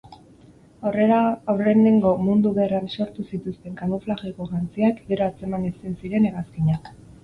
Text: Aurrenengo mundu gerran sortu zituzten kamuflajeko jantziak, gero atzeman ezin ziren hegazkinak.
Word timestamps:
Aurrenengo 0.91 2.15
mundu 2.31 2.55
gerran 2.57 2.91
sortu 2.97 3.29
zituzten 3.29 3.79
kamuflajeko 3.85 4.51
jantziak, 4.57 5.07
gero 5.15 5.31
atzeman 5.31 5.73
ezin 5.75 5.99
ziren 6.05 6.31
hegazkinak. 6.35 6.95